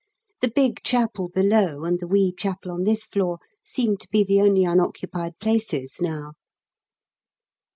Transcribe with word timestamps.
The 0.39 0.47
big 0.49 0.81
Chapel 0.81 1.29
below 1.29 1.83
and 1.83 1.99
the 1.99 2.07
wee 2.07 2.33
Chapel 2.33 2.71
on 2.71 2.85
this 2.85 3.05
floor 3.05 3.37
seem 3.63 3.97
to 3.97 4.09
be 4.09 4.23
the 4.23 4.41
only 4.41 4.65
unoccupied 4.65 5.37
places 5.37 6.01
now. 6.01 6.31